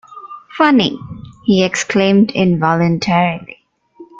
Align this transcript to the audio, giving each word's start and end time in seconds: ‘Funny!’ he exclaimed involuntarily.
‘Funny!’ 0.57 0.97
he 1.45 1.63
exclaimed 1.63 2.31
involuntarily. 2.31 3.59